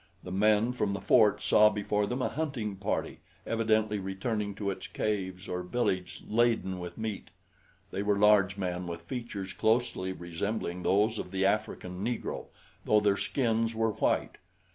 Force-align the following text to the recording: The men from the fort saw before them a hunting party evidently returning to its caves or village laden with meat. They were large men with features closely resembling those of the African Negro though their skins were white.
The 0.23 0.31
men 0.31 0.73
from 0.73 0.93
the 0.93 0.99
fort 0.99 1.43
saw 1.43 1.69
before 1.69 2.07
them 2.07 2.23
a 2.23 2.29
hunting 2.29 2.75
party 2.75 3.19
evidently 3.45 3.99
returning 3.99 4.55
to 4.55 4.71
its 4.71 4.87
caves 4.87 5.47
or 5.47 5.61
village 5.61 6.23
laden 6.27 6.79
with 6.79 6.97
meat. 6.97 7.29
They 7.91 8.01
were 8.01 8.17
large 8.17 8.57
men 8.57 8.87
with 8.87 9.03
features 9.03 9.53
closely 9.53 10.11
resembling 10.11 10.81
those 10.81 11.19
of 11.19 11.29
the 11.29 11.45
African 11.45 12.03
Negro 12.03 12.45
though 12.83 12.99
their 12.99 13.15
skins 13.15 13.75
were 13.75 13.91
white. 13.91 14.39